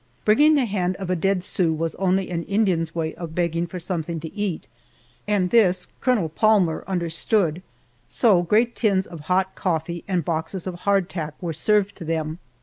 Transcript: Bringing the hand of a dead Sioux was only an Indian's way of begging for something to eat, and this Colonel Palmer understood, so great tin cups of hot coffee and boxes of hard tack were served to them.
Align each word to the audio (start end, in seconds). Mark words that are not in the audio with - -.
Bringing 0.25 0.55
the 0.55 0.65
hand 0.65 0.95
of 0.95 1.11
a 1.11 1.15
dead 1.15 1.43
Sioux 1.43 1.71
was 1.71 1.93
only 1.93 2.31
an 2.31 2.41
Indian's 2.45 2.95
way 2.95 3.13
of 3.13 3.35
begging 3.35 3.67
for 3.67 3.77
something 3.79 4.19
to 4.21 4.33
eat, 4.33 4.65
and 5.27 5.51
this 5.51 5.89
Colonel 6.01 6.27
Palmer 6.27 6.83
understood, 6.87 7.61
so 8.09 8.41
great 8.41 8.75
tin 8.75 8.95
cups 9.03 9.05
of 9.05 9.19
hot 9.19 9.53
coffee 9.53 10.03
and 10.07 10.25
boxes 10.25 10.65
of 10.65 10.73
hard 10.89 11.07
tack 11.07 11.35
were 11.39 11.53
served 11.53 11.95
to 11.97 12.03
them. 12.03 12.39